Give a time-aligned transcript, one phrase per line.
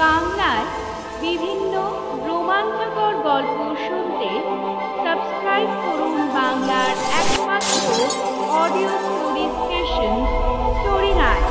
[0.00, 0.66] বাংলায়
[1.20, 1.74] বিভিন্ন
[2.26, 4.30] রোমাঞ্চকর গল্প শুনতে
[5.04, 7.84] সাবস্ক্রাইব করুন বাংলার একমাত্র
[8.56, 10.14] audio story station
[10.74, 11.46] story night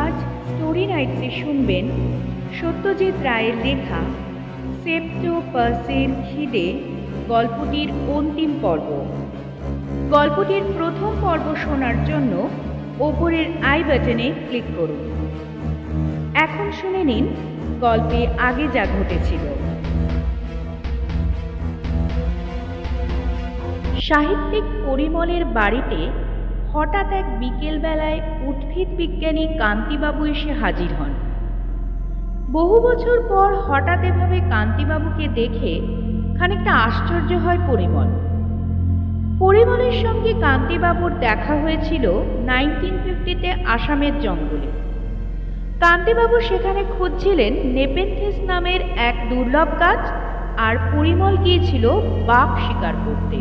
[0.00, 0.16] আজ
[0.46, 1.86] স্টোরি নাইটসে শুনবেন
[2.58, 4.00] সত্যজিৎ রায়ের লেখা
[4.82, 6.68] সেপ্টো পার্সের খিদে
[7.28, 9.04] গল্পটির অন্তিম পর্ব।
[10.10, 12.48] গল্পটির প্রথম পর্ব শোনার জন্য
[12.98, 15.02] ওপরের আই বাটনে ক্লিক করুন।
[16.34, 17.26] এখন শুনে নিন
[17.80, 19.44] গল্পে আগে যা ঘটেছিল।
[24.00, 26.10] সাহিত্যিক পরিমলের বাড়িতে
[26.72, 31.12] হঠাৎ এক বিকেলবেলায় উদ্ভিদ বিজ্ঞানী কান্তিবাবু এসে হাজির হন।
[32.52, 36.05] বহু বছর পর হঠাৎ এভাবে কান্তিবাবুকে দেখে
[36.38, 38.08] খানিকটা আশ্চর্য হয় পরিমল।
[39.38, 42.04] পরিমলের সঙ্গে কান্তিবাবুর দেখা হয়েছিল
[42.46, 44.66] নাইনটিন ফিফটিতে আসামের জঙ্গলে।
[45.80, 50.02] কান্তিবাবু সেখানে খুঁজছিলেন নেপেন্থেস নামের এক দুর্লভ গাছ
[50.56, 51.84] আর পরিমল গিয়েছিল
[52.26, 53.36] বাঘ শিকার করতে।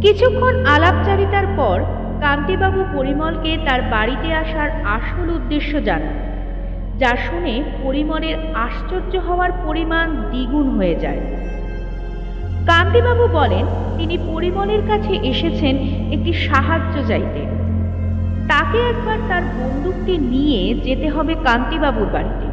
[0.00, 1.80] কিছুক্ষণ আলাপচারিতার পর
[2.20, 6.27] কান্তিবাবু পরিমলকে তার বাড়িতে আসার আসল উদ্দেশ্য জানান।
[6.98, 11.20] যা শুনে পরিমলের আশ্চর্য হওয়ার পরিমাণ দ্বিগুণ হয়ে যায়।
[12.66, 13.66] কান্তিবাবু বলেন,
[13.98, 15.76] তিনি পরিমলের কাছে এসেছেন
[16.10, 17.42] একটি সাহায্য চাইতে।
[18.48, 22.46] তাকে একবার তার বন্দুকটি নিয়ে যেতে হবে কান্তিবাবুর বাড়িতে।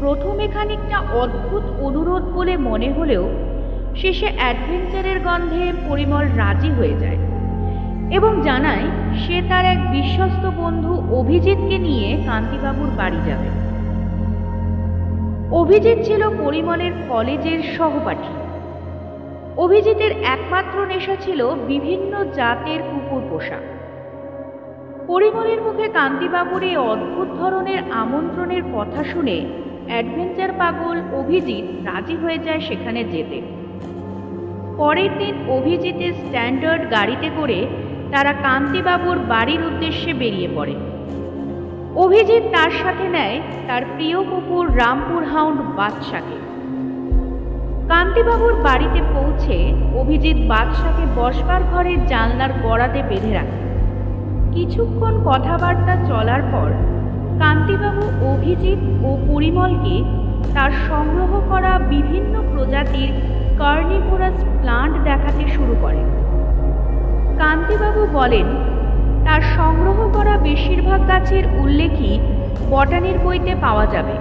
[0.00, 3.30] প্রথমে খানিকটা অদ্ভুত অনুরোধ বলে মনে হলেও
[3.96, 7.16] শেষে অ্যাডভেঞ্চারের গন্ধে পরিমল রাজি হয়ে যায়।
[8.10, 8.84] এবং জানায়,
[9.18, 13.48] সে তার এক বিশ্বস্ত বন্ধু অভিজিৎকে নিয়ে কান্তিবাবুর বাড়ি যাবে।
[15.56, 18.34] অভিজিৎ ছিল পরিমলের কলেজের সহপাঠী।
[19.56, 23.56] অভিজিতের একমাত্র নেশা ছিল বিভিন্ন জাতের কুকুর পোষা।
[25.06, 29.46] পরিমলের মুখে কান্তিবাবুর এই অদ্ভুত ধরনের আমন্ত্রণের কথা শুনে
[29.86, 33.42] অ্যাডভেঞ্চার পাগল অভিজিৎ রাজি হয়ে যায় সেখানে যেতে।
[34.76, 37.66] পরের দিন অভিজিতের স্ট্যান্ডার্ড গাড়িতে করে
[38.12, 40.74] তারা কান্তিবাবুর বাড়ির উদ্দেশ্যে বেরিয়ে পড়ে।
[41.96, 43.36] অভিজিৎ তার সাথে নেয়
[43.68, 46.38] তার প্রিয় কুকুর রামপুর হাউন্ড বাদশাকে।
[47.88, 49.56] কান্তিবাবুর বাড়িতে পৌঁছে
[50.00, 53.60] অভিজিৎ বাদশাকে বসবার ঘরের জানলার গড়াতে বেঁধে রাখে।
[54.54, 56.70] কিছুক্ষণ কথাবার্তা চলার পর
[57.38, 59.96] কান্তিবাবু অভিজিৎ ও পরিমলকে
[60.54, 63.10] তার সংগ্রহ করা বিভিন্ন প্রজাতির
[63.58, 66.06] কার্নিভোরাস প্লান্ট দেখাতে শুরু করেন।
[67.38, 68.46] কান্তিবাবু বলেন,
[69.24, 72.18] তার সংগ্রহ করা বেশিরভাগ গাছের উল্লেখই
[72.70, 74.16] বটানির বইতে পাওয়া যাবে।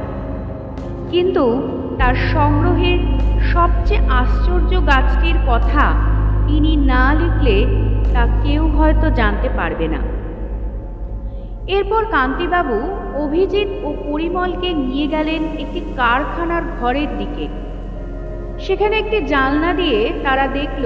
[1.11, 1.45] কিন্তু
[1.99, 2.99] তার সংগ্রহের
[3.53, 5.93] সবচেয়ে আশ্চর্য গাছটির কথা
[6.47, 7.57] তিনি না লিখলে
[8.13, 10.01] তা কেউ হয়তো জানতে পারবে না।
[11.67, 12.77] এরপর কান্তিবাবু
[13.23, 17.47] অভিজিৎ ও পরিমলকে নিয়ে গেলেন একটি কারখানার ঘরের দিকে।
[18.59, 20.83] সেখানে একটি জানলা দিয়ে তারা দেখল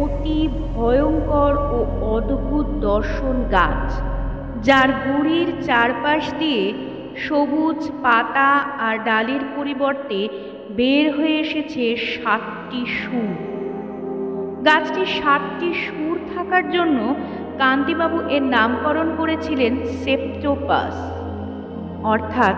[0.00, 1.78] অতি ভয়ঙ্কর ও
[2.16, 3.86] অদ্ভুত দর্শন গাছ,
[4.62, 6.64] যার গুড়ির চারপাশ দিয়ে
[7.16, 8.50] সবুজ পাতা
[8.86, 10.20] আর ডালের পরিবর্তে
[10.76, 13.36] বের হয়ে এসেছে সাতটি সুর।
[14.64, 16.98] গাছটি সাতটি সুর থাকার জন্য
[17.58, 19.72] কান্তিবাবু এর নামকরণ করেছিলেন
[20.02, 20.96] সেপ্টোপাস,
[22.04, 22.56] অর্থাৎ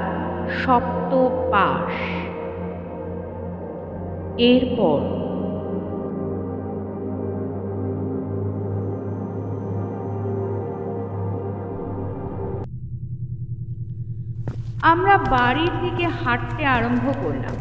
[0.62, 1.92] সপ্তপাশ।
[4.38, 5.23] এরপর
[14.84, 17.56] আমরা বাড়ির দিকে হাঁটতে আরম্ভ করলাম।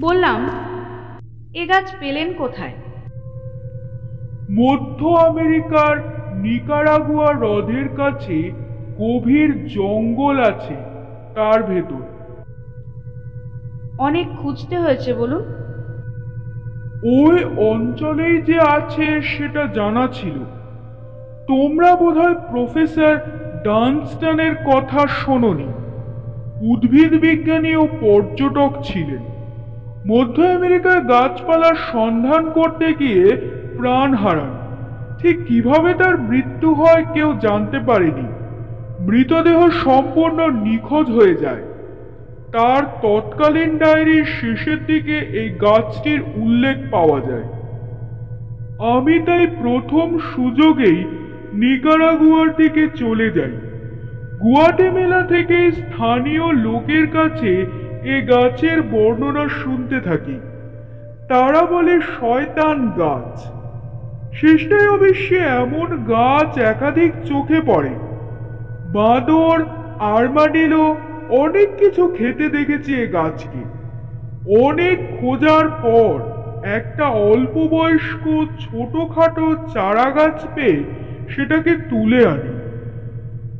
[0.00, 0.40] বললাম
[1.54, 2.72] এ গাছ পেলেন কোথায়?
[4.50, 5.96] মধ্য আমেরিকার
[6.34, 8.52] নিকারাগুয়া হ্রদের কাছে
[8.98, 10.76] গভীর জঙ্গল আছে
[11.34, 12.02] তার ভেতর।
[13.98, 15.44] অনেক খুঁজতে হয়েছে বলুন।
[17.20, 20.36] ওই অঞ্চলেই যে আছে সেটা জানা ছিল।
[21.48, 23.16] তোমরা বোধহয় প্রফেসর
[23.64, 25.83] ডানস্টনের কথা শোনোনি।
[26.60, 29.22] উদ্ভিদ বিজ্ঞানী ও পর্যটক ছিলেন।
[30.06, 33.36] মধ্য আমেরিকায় গাছপালার সন্ধান করতে গিয়ে
[33.78, 34.54] প্রাণ হারান।
[35.18, 38.26] ঠিক কীভাবে তার মৃত্যু হয় কেউ জানতে পারেনি।
[39.00, 41.62] মৃতদেহ সম্পূর্ণ নিখোঁজ হয়ে যায়।
[42.52, 47.44] তার তৎকালীন ডায়েরির শেষের দিকে এই গাছটির উল্লেখ পাওয়া যায়।
[48.78, 51.04] আমি তাই প্রথম সুযোগেই
[51.52, 53.52] নিকারাগুয়ার দিকে চলে যাই।
[54.42, 57.52] গুয়াটেমেলা থেকে স্থানীয় লোকের কাছে
[58.04, 60.38] এ গাছের বর্ণনা শুনতে থাকি।
[61.28, 63.34] তারা বলে, শয়তান গাছ।
[64.34, 67.94] শেষটায় অবশ্যই এমন গাছ একাধিক চোখে পড়ে।
[68.92, 69.64] বাঁদর,
[70.00, 70.96] আর্মাডিলো
[71.30, 73.62] অনেক কিছু খেতে দেখেছি এ গাছকে।
[74.60, 76.14] অনেক খোঁজার পর
[76.64, 78.24] একটা অল্প বয়স্ক
[78.60, 80.84] ছোটখাটো চারা গাছ পেয়ে
[81.28, 82.53] সেটাকে তুলে আনি।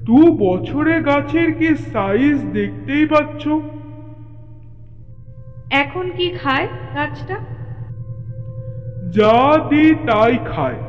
[0.04, 3.48] দু বছরে গাছের কি সাইজ দেখতেই পাচ্ছ?
[5.70, 7.36] এখন কি খায় গাছটা?
[9.12, 10.80] যা দি তাই খায়।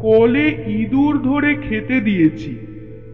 [0.00, 2.52] কলে ইঁদুর ধরে খেতে দিয়েছি।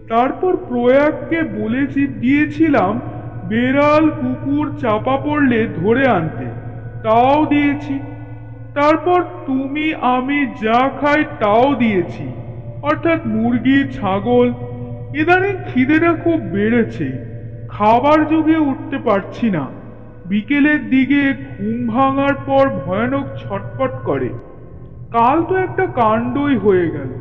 [0.08, 3.00] তারপর প্রয়াগকে বলেছি দিয়েছিলাম
[3.48, 6.46] বেড়াল কুকুর চাপা পড়লে ধরে আনতে।
[7.02, 7.98] তাও দিয়েছি।
[8.74, 12.26] তারপর তুমি আমি যা খাই তাও দিয়েছি।
[12.82, 14.52] অর্থাৎ মুরগি ছাগল
[15.14, 17.12] ইদানিং খিদেটা খুব বেড়েছে।
[17.68, 19.66] খাবার যুগে উঠতে পারছি না।
[20.26, 24.28] বিকেলের দিকে ঘুম ভাঙার পর ভয়ানক ছটপট করে।
[25.10, 27.20] কাল তো একটা কাণ্ডই হয়ে গেল।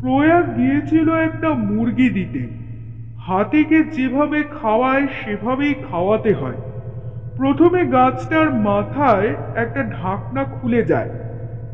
[0.00, 2.46] প্রয়াগ গিয়েছিল একটা মুরগি দিতে।
[3.18, 6.56] হাতিকে যেভাবে খাওয়ায়, সেভাবেই খাওয়াতে হয়।
[7.36, 11.10] প্রথমে গাছটার মাথায় একটা ঢাকনা খুলে যায়।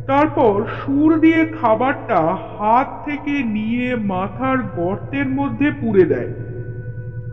[0.07, 2.21] তারপর সুর দিয়ে খাবারটা
[2.59, 6.31] হাত থেকে নিয়ে মাথার গর্তের মধ্যে পুরে দেয়।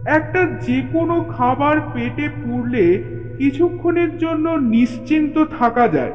[0.06, 3.04] একটা যে কোনো খাবার পেটে পুড়লে
[3.38, 6.12] কিছুক্ষণের জন্য নিশ্চিন্ত থাকা যায়।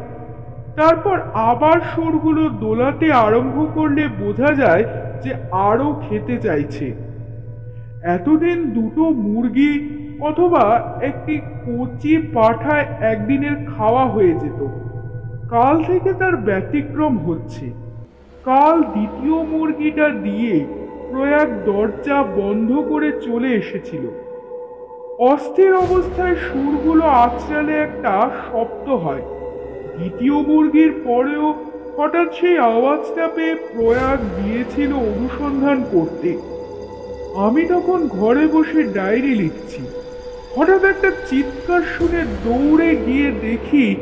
[0.76, 4.84] তারপর আবার সুরগুলো দোলাতে আরম্ভ করলে বোঝা যায়
[5.22, 6.86] যে আরও খেতে চাইছে।
[8.02, 9.72] এতদিন দুটো মুরগি
[10.20, 10.64] অথবা
[11.00, 14.60] একটি কচি পাঠায় একদিনের খাওয়া হয়ে যেত।
[15.50, 17.70] কাল থেকে তার ব্যতিক্রম হচ্ছে।
[18.44, 20.64] কাল দ্বিতীয় মুরগিটা দিয়ে
[21.10, 24.06] প্রয়াগ দরজা বন্ধ করে চলে এসেছিল।
[25.18, 29.22] অস্থির অবস্থায় সুরগুলো আছড়ালে একটা শব্দ হয়।
[29.96, 31.54] দ্বিতীয় মুরগির পরেও
[31.96, 36.38] হঠাৎ সেই আওয়াজটা পেয়ে প্রয়াগ গিয়েছিল অনুসন্ধান করতে।
[37.34, 39.82] আমি তখন ঘরে বসে ডায়েরি লিখছি।
[40.56, 43.96] হঠাৎ একটা চিৎকার শুনে দৌড়ে গিয়ে দেখি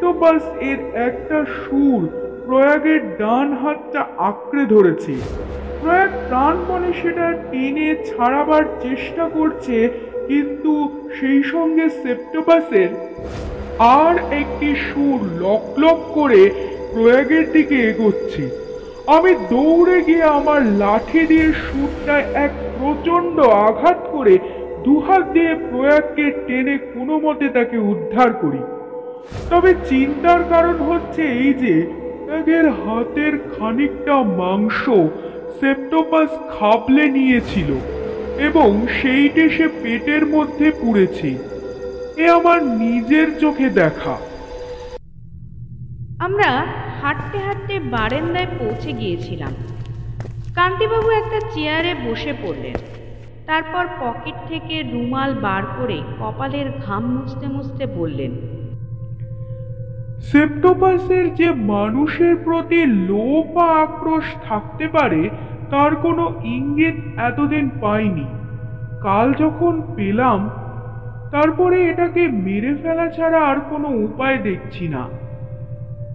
[0.00, 2.00] সেপ্টোপাস এর একটা সুর
[2.46, 5.14] প্রয়াগের ডান হাতটা আঁকড়ে ধরেছে।
[5.80, 9.76] প্রয়াগ প্রাণপণে সেটা টেনে ছাড়াবার চেষ্টা করছে,
[10.28, 10.72] কিন্তু
[11.18, 12.90] সেই সঙ্গে সেপ্টোপাসের
[14.00, 16.40] আর একটি সুর লক লক করে
[16.92, 18.44] প্রয়াগের দিকে এগোচ্ছে।
[19.16, 23.36] আমি দৌড়ে গিয়ে আমার লাঠি দিয়ে সুরটায় এক প্রচণ্ড
[23.68, 24.34] আঘাত করে
[24.86, 28.62] দুহাত দিয়ে প্রয়াগকে টেনে কোনো মতে তাকে উদ্ধার করি।
[29.50, 34.88] তবে চিন্তার কারণ হচ্ছে এই যে প্রয়াগের হাতের খানিকটা মাংস
[35.60, 37.74] সেপ্টোপাস খাবলে নিয়েছিল
[38.38, 41.38] এবং সেইটে সে পেটের মধ্যে পুড়েছে।
[42.16, 44.18] এ আমার নিজের চোখে দেখা।
[46.18, 46.66] আমরা
[47.02, 49.52] হাঁটতে হাঁটতে বারেন্দায় পৌঁছে গিয়েছিলাম।
[50.54, 52.74] কান্তিবাবু একটা চেয়ারে বসে পড়লেন।
[53.46, 58.57] তারপর পকেট থেকে রুমাল বার করে কপালের ঘাম মুছতে মুছতে বললেন
[60.20, 65.30] সেপ্টোপাসের যে মানুষের প্রতি লোভ বা আক্রোশ থাকতে পারে,
[65.70, 68.26] তার কোনো ইঙ্গিত এতদিন পাইনি।
[69.02, 70.50] কাল যখন পেলাম,
[71.30, 75.08] তারপরে এটাকে মেরে ফেলা ছাড়া আর কোনো উপায় দেখছি না।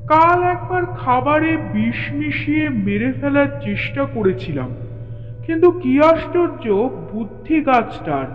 [0.08, 4.69] কাল একবার খাবারে বিষ মিশিয়ে মেরে ফেলার চেষ্টা করেছিলাম,
[5.45, 8.28] কিন্তু কি আশ্চর্য, বুদ্ধি গাছটার।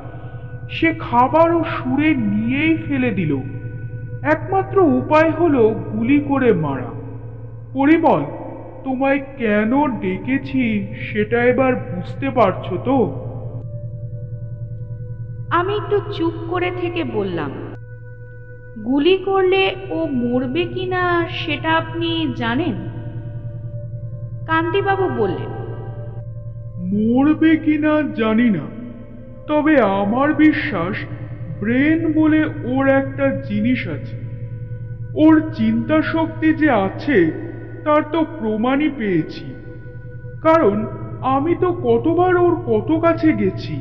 [0.71, 3.41] সে খাবার ও সুরে নিয়েই ফেলে দিল।
[4.23, 6.91] একমাত্র উপায় হলো গুলি করে মারা।
[7.75, 8.25] পরিমল
[8.85, 12.97] তোমায় কেন ডেকেছি সেটা এবার বুঝতে পারছ তো?
[15.51, 17.51] আমি একটু চুপ করে থেকে বললাম
[18.85, 22.75] গুলি করলে ও মরবে কিনা সেটা আপনি জানেন?
[24.47, 25.51] কান্তিবাবু বললেন
[26.79, 28.67] মরবে কিনা জানি না
[29.47, 31.05] তবে আমার বিশ্বাস
[31.61, 34.17] ব্রেন বলে ওর একটা জিনিস আছে।
[35.15, 37.33] ওর চিন্তা শক্তি যে আছে,
[37.85, 39.45] তার তো প্রমাণই পেয়েছি।
[40.43, 40.87] কারণ
[41.21, 43.81] আমি তো কতবার ওর কত কাছে গেছি।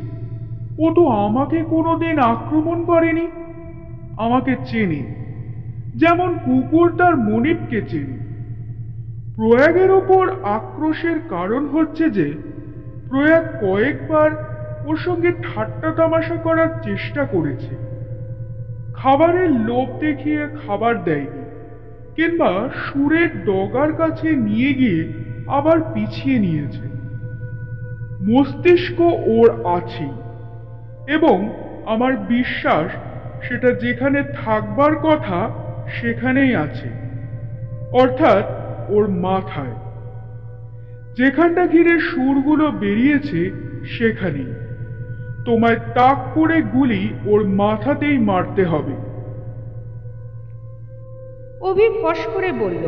[0.79, 3.27] ও তো আমাকে কোনোদিন আক্রমণ করেনি,
[4.17, 5.15] আমাকে চেনে।
[5.95, 8.27] যেমন কুকুর তার মনিবকে চেনে।
[9.35, 12.33] প্রয়াগের ওপর আক্রোশের কারণ হচ্ছে যে,
[13.09, 14.56] প্রয়াগ কয়েকবার
[14.87, 17.73] ওর সঙ্গে ঠাট্টা তামাশা করার চেষ্টা করেছে।
[18.93, 21.43] খাবারের লোভ দেখিয়ে খাবার দেয়নি,
[22.15, 24.99] কিংবা সুরের ডগার কাছে নিয়ে গিয়ে
[25.47, 26.85] আবার পিছিয়ে নিয়েছে।
[28.21, 28.99] মস্তিষ্ক
[29.35, 30.15] ওর আছেই,
[31.07, 31.37] এবং
[31.85, 32.89] আমার বিশ্বাস
[33.41, 35.49] সেটা যেখানে থাকবার কথা
[36.01, 36.89] সেখানেই আছে,
[37.91, 38.45] অর্থাৎ
[38.89, 39.75] ওর মাথায়।
[41.17, 43.41] যেখানটা ঘিরে সুরগুলো বেরিয়েছে
[43.97, 44.66] সেখানেই।
[45.47, 48.95] তোমায় তাক করে গুলি ওর মাথাতেই মারতে হবে।
[51.61, 52.83] অভি ফস করে বলল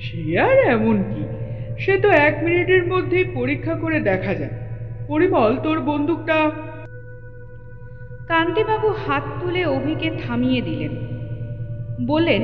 [0.00, 1.22] সে আর এমন কি?
[1.78, 4.54] সে তো এক মিনিটের মধ্যেই পরীক্ষা করে দেখা যায়
[5.08, 6.38] পরিমল তোর বন্দুকটা?
[8.28, 10.92] কান্তিবাবু হাত তুলে অভিকে থামিয়ে দিলেন।
[12.06, 12.42] বললেন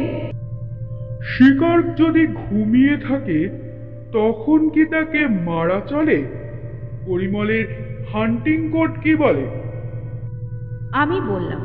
[1.23, 3.39] শিকার যদি ঘুমিয়ে থাকে
[4.13, 6.19] তখন কি তাকে মারা চলে?
[7.07, 7.67] পরিমলের
[8.17, 9.45] হান্টিং কোড কি বলে?
[11.03, 11.63] আমি বললাম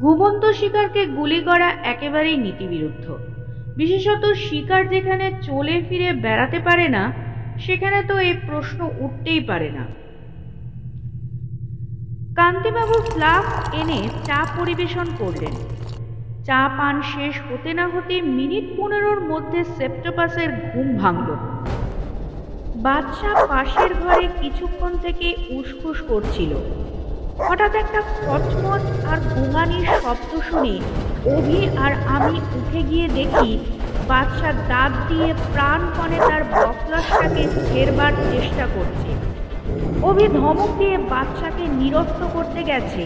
[0.00, 3.06] ঘুমন্ত শিকারকে গুলি করা একেবারেই নীতিবিরুদ্ধ।
[3.76, 7.02] বিশেষত শিকার যেখানে চলে ফিরে বেড়াতে পারে না,
[7.64, 9.84] সেখানে তো এই প্রশ্ন উঠতেই পারে না।
[12.38, 15.54] কান্তিবাবু ফ্লাস্ক এনে চা পরিবেশন করলেন।
[16.46, 21.28] চা পান শেষ হতে না হতে মিনিট পনেরোর মধ্যে সেপ্টোপাসের ঘুম ভাঙল।
[22.86, 26.52] বাদশাহ পাশের ঘরে কিছুক্ষণ থেকে উসখুস করছিল।
[27.46, 30.74] হঠাৎ একটা খচমচ আর গোঙানির শব্দ শুনে
[31.34, 33.50] অভি আর আমি উঠে গিয়ে দেখি
[34.10, 39.10] বাদশা দাঁত দিয়ে প্রাণপণে তার বকলাসটাকে ছেড়বার চেষ্টা করছে।
[40.08, 43.02] অভি ধমক দিয়ে বাচ্চাকে নিরস্ত করতে গেছে।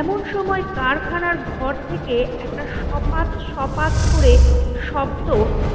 [0.00, 4.32] এমন সময় কারখানার ঘর থেকে একটা সপাত সপাত করে
[4.88, 5.28] শব্দ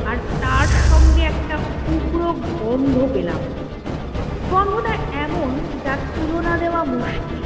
[0.09, 0.67] আর তার
[1.95, 2.21] উগ্র
[2.61, 3.41] গন্ধ পেলাম।
[4.51, 4.93] গন্ধটা
[5.25, 5.49] এমন
[5.85, 7.43] যার তুলনা দেওয়া মুশকিল।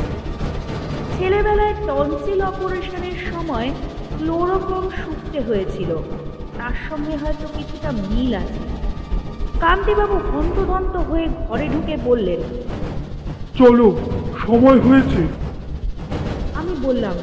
[1.17, 3.69] ছেলেবেলায় টনসিল অপারেশনের সময়
[4.17, 5.91] ক্লোরোফর্ম শুকতে হয়েছিল।
[6.57, 8.61] তার সঙ্গে হয়তো কিছুটা মিল আছে।
[9.59, 12.41] কান্তিবাবু হন্তদন্ত হয়ে ঘরে ঢুকে বললেন
[13.57, 13.87] চলো
[14.47, 15.21] সময় হয়েছে।
[16.59, 17.15] আমি বললাম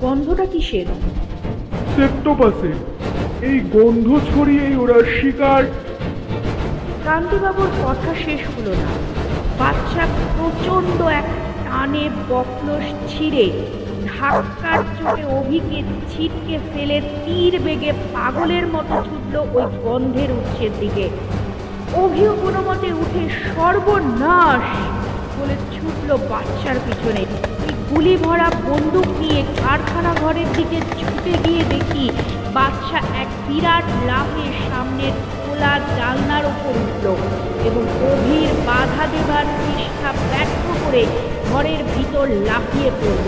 [0.00, 0.86] গন্ধটা কিসের?
[1.96, 2.72] সেপ্টোপাসে।
[3.48, 5.62] এই গন্ধ ছড়িয়েই ওরা শিকার
[7.06, 8.90] কান্তিবাবুর কথা শেষ হলো না।
[9.60, 11.26] বাচ্চা প্রচণ্ড এক
[11.66, 13.46] টানে বকলস ছিঁড়ে
[14.10, 15.78] ধাক্কার চোখে অভিকে
[16.10, 21.06] ছিটকে ফেলে তীর বেগে পাগলের মতো ছুটল ওই গন্ধের উৎসের দিকে।
[22.02, 24.66] অভিও কোনো মতে উঠে সর্বনাশ
[25.36, 27.22] বলে ছুটল বাচ্চার পিছনে।
[27.66, 32.04] এই গুলি ভরা বন্দুক নিয়ে কারখানা ঘরের দিকে ছুটে গিয়ে দেখি
[32.56, 35.14] বাচ্চা এক বিরাট লাফে সামনের
[35.56, 37.06] খোলা জানলার ওপর উঠল
[37.68, 41.02] এবং গভীর বাধা দেবার চেষ্টা ব্যর্থ করে
[41.50, 43.26] ঘরের ভিতর লাফিয়ে পড়ল।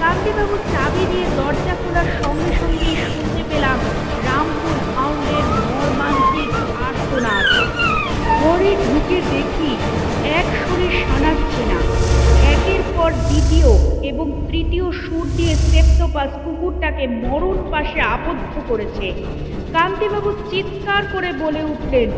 [0.00, 3.78] কান্তিবাবু চাবি দিয়ে দরজা খোলার সঙ্গে সঙ্গেই শুনতে পেলাম
[4.26, 6.50] রামপুর হাউন্ডের মর্মান্তিক
[6.86, 7.46] আর্তনাদ।
[8.40, 9.70] ঘরে ঢুকে দেখি
[10.38, 11.78] এক সুরে শানাচ্ছে না,
[12.54, 13.70] একের পর দ্বিতীয়
[14.10, 19.06] এবং তৃতীয় সুর দিয়ে সেপ্টোপাস কুকুরটাকে মরণ পাশে আবদ্ধ করেছে।
[19.72, 22.08] কান্তিবাবু চিৎকার করে বলে উঠলেন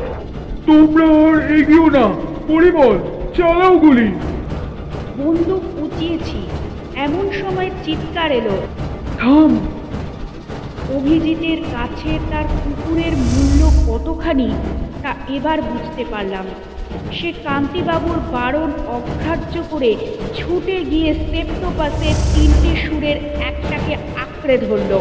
[0.66, 2.06] তোমরা আর এগিয়েও না
[2.48, 2.96] পরিমল
[3.36, 4.08] চালাও গুলি।
[5.18, 6.38] বন্দুক উঁচিয়েছি
[7.06, 8.56] এমন সময় চিৎকার এলো।
[9.18, 9.52] থাম।
[10.96, 14.48] অভিজিতের কাছে তার কুকুরের মূল্য কতখানি
[15.02, 16.46] তা এবার বুঝতে পারলাম।
[17.12, 19.90] সে কান্তিবাবুর বারণ অগ্রাহ্য করে
[20.34, 23.18] ছুটে গিয়ে সেপ্টোপাসের তিনটে সুরের
[23.50, 23.92] একটাকে
[24.22, 24.92] আঁকড়ে ধরল।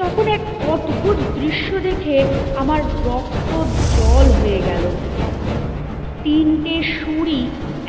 [0.00, 0.42] তখন এক
[0.74, 2.16] অদ্ভুত দৃশ্য দেখে
[2.62, 3.50] আমার রক্ত
[3.94, 4.84] জল হয়ে গেল।
[6.24, 7.42] তিনটে সুরই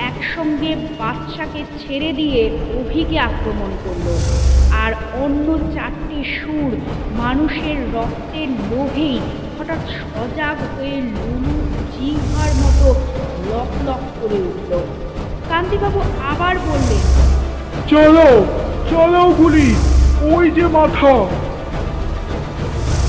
[0.10, 2.42] একসঙ্গে বাচ্চাকে ছেড়ে দিয়ে
[2.80, 4.08] অভিকে আক্রমণ করল
[4.84, 4.92] আর
[5.24, 6.72] অন্য চারটে সুর
[7.22, 9.18] মানুষের রক্তের লোভেই
[9.56, 11.56] হঠাৎ সজাগ হয়ে লুলু
[11.94, 12.88] জিহার মতো
[13.50, 14.72] লক লক করে উঠল।
[15.50, 16.00] কান্তিবাবু
[16.32, 17.04] আবার বললেন,
[17.92, 18.28] চলো
[18.92, 19.70] চলো গুলি
[20.34, 21.16] ওই যে মাথা।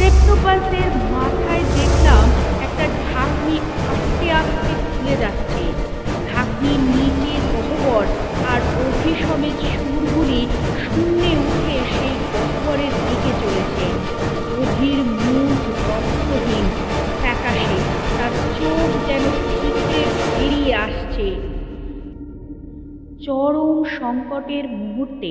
[0.03, 2.25] সেপ্টোপাসের মাথায় দেখলাম
[2.67, 3.57] একটা ঢাকনি
[3.93, 5.65] আস্তে আস্তে খুলে যাচ্ছে।
[6.31, 8.05] ঢাকনির নিচে গহ্বর
[8.53, 10.41] আর অভিসমেত সুরগুলি
[10.85, 13.87] শূন্যে উঠে সেই গহ্বরের দিকে চলেছে।
[14.63, 16.67] অভির মুখ রক্তহীন
[17.21, 17.79] ফ্যাকাশে,
[18.19, 20.01] তার চোখ যেন ছিটকে
[20.37, 21.27] বেরিয়ে আসছে।
[23.25, 25.31] চরম সংকটের মুহূর্তে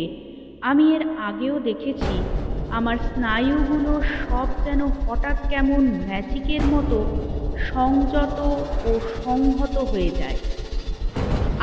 [0.61, 2.15] আমি এর আগেও দেখেছি
[2.77, 6.97] আমার স্নায়ুগুলো সব যেন হঠাৎ কেমন ম্যাজিকের মতো
[7.71, 8.39] সংযত
[8.87, 8.91] ও
[9.23, 10.37] সংহত হয়ে যায়।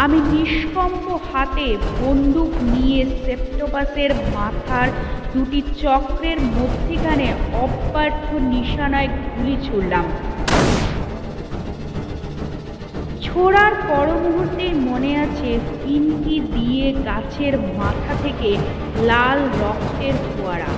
[0.05, 1.67] আমি নিষ্কম্প হাতে
[2.03, 4.89] বন্দুক নিয়ে সেপ্টোপাসের মাথার
[5.33, 7.27] দুটি চক্রের মধ্যিখানে
[7.65, 10.07] অব্যর্থ নিশানায় গুলি ছুড়লাম।
[13.25, 15.51] ছোড়ার পর মুহূর্তেই মনে আছে
[15.83, 18.51] পিনকি দিয়ে গাছের মাথা থেকে
[19.09, 20.73] লাল রক্তের ফোয়ারা।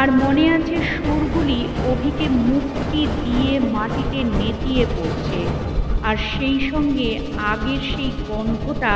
[0.00, 1.60] আর মনে আছে সুরগুলি
[1.92, 5.40] অভিকে মুক্তি দিয়ে মাটিতে নেতিয়ে পড়ছে।
[6.08, 7.08] আর সেই সঙ্গে
[7.52, 8.94] আগের সেই গন্ধটা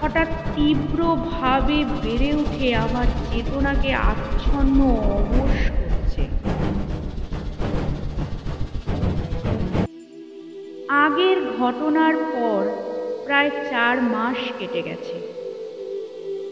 [0.00, 4.78] হঠাৎ তীব্রভাবে বেড়ে উঠে আমার চেতনাকে আচ্ছন্ন
[5.18, 6.22] অবশ করছে।
[11.04, 12.60] আগের ঘটনার পর
[13.24, 15.16] প্রায় চার মাস কেটে গেছে।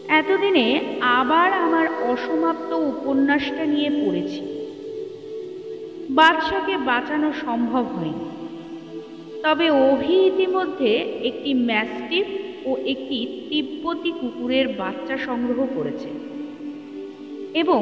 [0.09, 4.41] এতদিনে আবার আমার অসমাপ্ত উপন্যাসটা নিয়ে পড়েছি।
[6.09, 8.25] বাদশাকে বাঁচানো সম্ভব হয়নি।
[9.43, 12.27] তবে অভি ইতিমধ্যে একটি ম্যাস্টিফ
[12.65, 16.09] ও একটি তিব্বতী কুকুরের বাচ্চা সংগ্রহ করেছে
[17.53, 17.81] এবং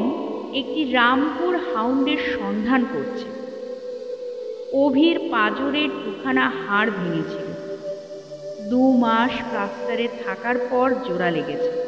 [0.54, 3.28] একটি রামপুর হাউন্ডের সন্ধান করছে।
[4.74, 7.48] অভির পাজরের দুখানা হাড় ভেঙেছিল।
[8.70, 11.87] দু মাস প্লাস্টারে থাকার পর জোড়া লেগেছে।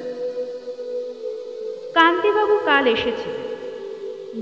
[1.93, 3.49] কান্তিবাবু কাল এসেছিলেন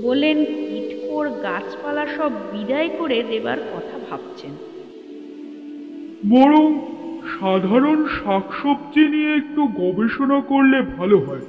[0.02, 0.38] বললেন
[0.78, 4.50] ইটকোর গাছপালা সব বিদায় করে দেবার কথা ভাবছেন।
[6.30, 6.78] বরং
[7.40, 11.40] সাধারণ শাকসবজি নিয়ে একটু গবেষণা করলে ভালো হয়।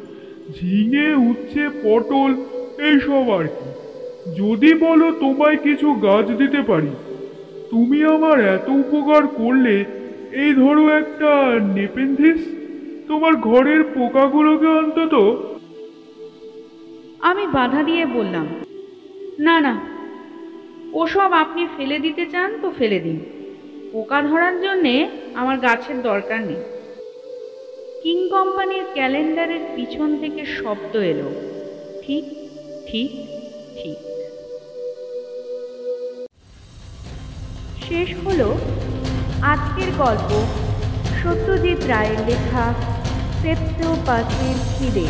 [0.59, 2.31] ঝিঙে, উচ্ছে, পটল,
[2.85, 3.69] এইসব আর কি।
[4.35, 6.89] যদি বলো তোমায় কিছু গাছ দিতে পারি।
[7.69, 9.85] তুমি আমার এত উপকার করলে,
[10.31, 12.55] এই ধরো একটা নেপেন্থিস।
[13.07, 15.13] তোমার ঘরের পোকাগুলোকে অন্তত
[17.21, 18.47] আমি বাধা দিয়ে বললাম,
[19.45, 19.73] না না,
[21.01, 23.17] ওসব আপনি ফেলে দিতে চান তো ফেলে দিন।
[23.91, 24.93] পোকা ধরার জন্যে
[25.35, 26.61] আমার গাছের দরকার নেই।
[28.01, 31.29] কিং কোম্পানির ক্যালেন্ডারের পিছন থেকে শব্দ এলো,
[32.03, 32.25] ঠিক
[32.89, 33.11] ঠিক
[33.79, 33.99] ঠিক।
[37.85, 38.49] শেষ হলো
[39.53, 40.29] আজকের গল্প
[41.19, 42.65] সত্যজিৎ রায়ের লেখা
[43.41, 45.07] সেপ্টো পাশের খিদে।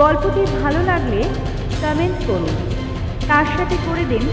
[0.00, 1.20] গল্পটি ভালো লাগলে
[1.82, 2.54] কমেন্ট করুন।
[3.28, 4.24] তার সাথে করে দিন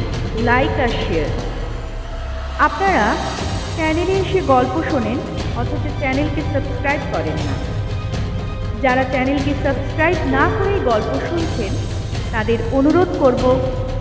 [0.47, 1.31] লাইক আর শেয়ার
[2.68, 3.05] আপনারা
[3.77, 5.18] চ্যানেলে এসে গল্প শোনেন,
[5.61, 7.55] অথচ চ্যানেলকে সাবস্ক্রাইব করেন না।
[8.83, 11.74] যারা চ্যানেলকে সাবস্ক্রাইব না করেই গল্প শুনছেন,
[12.33, 13.44] তাদের অনুরোধ করব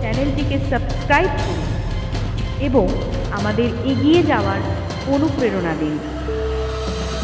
[0.01, 1.69] চ্যানেলটিকে সাবস্ক্রাইব করুন
[2.67, 2.85] এবং
[3.37, 4.61] আমাদের এগিয়ে যাওয়ার
[5.13, 5.95] অনুপ্রেরণা দিন।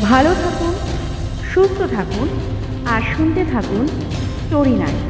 [0.10, 0.74] ভালো থাকুন,
[1.52, 2.28] সুস্থ থাকুন,
[2.94, 3.84] আর শুনতে থাকুন
[4.54, 5.02] স্টোরি নাইট